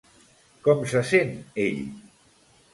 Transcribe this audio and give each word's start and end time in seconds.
Com 0.67 0.81
se 0.95 1.05
sent 1.11 1.37
ell? 1.67 1.79